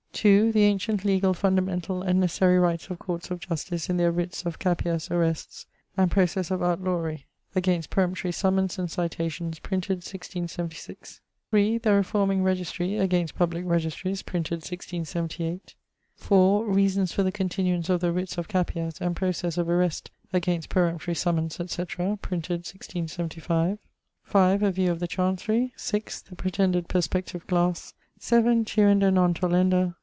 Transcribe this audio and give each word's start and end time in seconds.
2. 0.13 0.51
The 0.51 0.65
antient 0.65 1.01
legall 1.01 1.35
fundamentall 1.35 2.05
and 2.05 2.19
necessary 2.19 2.59
rights 2.59 2.89
of 2.91 2.99
courts 2.99 3.31
of 3.31 3.39
justice 3.39 3.89
in 3.89 3.97
their 3.97 4.11
writs 4.11 4.45
of 4.45 4.59
capias 4.59 5.09
arrests 5.09 5.65
and 5.97 6.11
proces 6.11 6.51
of 6.51 6.61
outlawry 6.61 7.25
against 7.55 7.89
peremptory 7.89 8.31
summons 8.31 8.77
and 8.77 8.91
citations: 8.91 9.57
printed 9.57 9.95
1676. 10.03 11.21
3. 11.49 11.77
The 11.79 11.91
reforming 11.93 12.43
registry, 12.43 12.97
against 12.99 13.35
publick 13.35 13.63
registries; 13.65 14.21
printed 14.21 14.57
1678. 14.57 15.73
4. 16.17 16.65
Reasons 16.65 17.11
for 17.11 17.23
the 17.23 17.31
continuance 17.31 17.89
of 17.89 17.99
the 18.01 18.11
writs 18.11 18.37
of 18.37 18.47
capias 18.47 19.01
and 19.01 19.15
proces 19.15 19.57
of 19.57 19.67
arrest 19.69 20.11
against 20.31 20.69
peremptory 20.69 21.15
summons, 21.15 21.59
etc.: 21.59 22.15
printed 22.21 22.59
1675. 22.59 23.79
5. 24.25 24.61
A 24.63 24.71
view 24.71 24.91
of 24.91 24.99
the 24.99 25.07
chancery. 25.07 25.73
6. 25.77 26.21
The 26.21 26.35
pretended 26.35 26.87
perspective 26.87 27.47
glasse. 27.47 27.95
7. 28.19 28.63
Tuenda 28.65 29.09
non 29.11 29.33
tollenda. 29.33 29.95